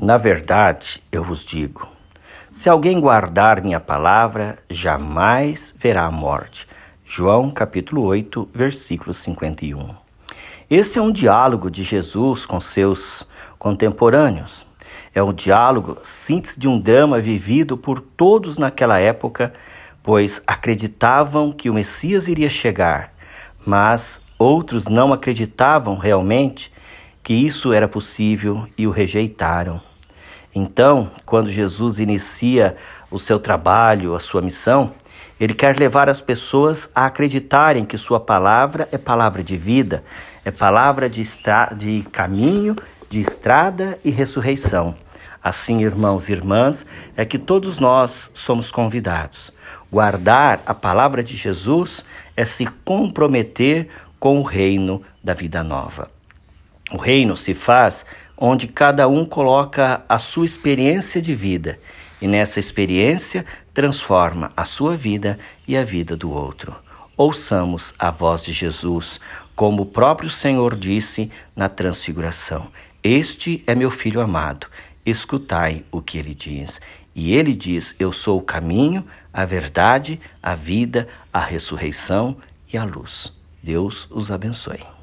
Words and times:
Na 0.00 0.16
verdade, 0.16 1.02
eu 1.10 1.24
vos 1.24 1.44
digo: 1.44 1.88
se 2.48 2.68
alguém 2.68 3.00
guardar 3.00 3.60
minha 3.60 3.80
palavra, 3.80 4.56
jamais 4.70 5.74
verá 5.76 6.04
a 6.04 6.10
morte. 6.10 6.68
João 7.04 7.50
capítulo 7.50 8.04
8, 8.04 8.48
versículo 8.54 9.12
51. 9.12 9.96
Esse 10.70 11.00
é 11.00 11.02
um 11.02 11.10
diálogo 11.10 11.68
de 11.68 11.82
Jesus 11.82 12.46
com 12.46 12.60
seus 12.60 13.26
contemporâneos. 13.58 14.64
É 15.12 15.20
um 15.20 15.32
diálogo, 15.32 15.98
síntese 16.04 16.60
de 16.60 16.68
um 16.68 16.78
drama 16.78 17.20
vivido 17.20 17.76
por 17.76 18.00
todos 18.00 18.56
naquela 18.56 19.00
época, 19.00 19.52
pois 20.00 20.40
acreditavam 20.46 21.50
que 21.50 21.68
o 21.68 21.74
Messias 21.74 22.28
iria 22.28 22.48
chegar, 22.48 23.12
mas 23.66 24.20
outros 24.38 24.86
não 24.86 25.12
acreditavam 25.12 25.96
realmente 25.96 26.72
que 27.20 27.34
isso 27.34 27.72
era 27.72 27.88
possível 27.88 28.64
e 28.78 28.86
o 28.86 28.92
rejeitaram. 28.92 29.87
Então, 30.58 31.08
quando 31.24 31.52
Jesus 31.52 32.00
inicia 32.00 32.74
o 33.12 33.18
seu 33.18 33.38
trabalho, 33.38 34.16
a 34.16 34.20
sua 34.20 34.42
missão, 34.42 34.92
ele 35.38 35.54
quer 35.54 35.78
levar 35.78 36.08
as 36.08 36.20
pessoas 36.20 36.90
a 36.92 37.06
acreditarem 37.06 37.84
que 37.84 37.96
sua 37.96 38.18
palavra 38.18 38.88
é 38.90 38.98
palavra 38.98 39.40
de 39.40 39.56
vida, 39.56 40.02
é 40.44 40.50
palavra 40.50 41.08
de, 41.08 41.22
de 41.76 42.02
caminho, 42.10 42.74
de 43.08 43.20
estrada 43.20 43.96
e 44.04 44.10
ressurreição. 44.10 44.96
Assim, 45.40 45.82
irmãos 45.82 46.28
e 46.28 46.32
irmãs, 46.32 46.84
é 47.16 47.24
que 47.24 47.38
todos 47.38 47.78
nós 47.78 48.28
somos 48.34 48.72
convidados. 48.72 49.52
Guardar 49.92 50.60
a 50.66 50.74
palavra 50.74 51.22
de 51.22 51.36
Jesus 51.36 52.04
é 52.36 52.44
se 52.44 52.66
comprometer 52.84 53.88
com 54.18 54.40
o 54.40 54.42
reino 54.42 55.00
da 55.22 55.34
vida 55.34 55.62
nova. 55.62 56.17
O 56.92 56.96
reino 56.96 57.36
se 57.36 57.52
faz 57.54 58.06
onde 58.36 58.66
cada 58.66 59.08
um 59.08 59.24
coloca 59.24 60.04
a 60.08 60.18
sua 60.18 60.44
experiência 60.44 61.20
de 61.20 61.34
vida 61.34 61.78
e 62.20 62.26
nessa 62.26 62.58
experiência 62.58 63.44
transforma 63.72 64.52
a 64.56 64.64
sua 64.64 64.96
vida 64.96 65.38
e 65.66 65.76
a 65.76 65.84
vida 65.84 66.16
do 66.16 66.30
outro. 66.30 66.74
Ouçamos 67.16 67.94
a 67.98 68.10
voz 68.10 68.42
de 68.44 68.52
Jesus, 68.52 69.20
como 69.54 69.82
o 69.82 69.86
próprio 69.86 70.30
Senhor 70.30 70.76
disse 70.76 71.30
na 71.54 71.68
Transfiguração: 71.68 72.70
Este 73.02 73.62
é 73.66 73.74
meu 73.74 73.90
filho 73.90 74.20
amado, 74.20 74.68
escutai 75.04 75.84
o 75.90 76.00
que 76.00 76.16
ele 76.16 76.34
diz. 76.34 76.80
E 77.14 77.34
ele 77.34 77.54
diz: 77.54 77.96
Eu 77.98 78.12
sou 78.12 78.38
o 78.38 78.42
caminho, 78.42 79.04
a 79.32 79.44
verdade, 79.44 80.20
a 80.40 80.54
vida, 80.54 81.08
a 81.32 81.40
ressurreição 81.40 82.36
e 82.72 82.78
a 82.78 82.84
luz. 82.84 83.32
Deus 83.60 84.06
os 84.10 84.30
abençoe. 84.30 84.97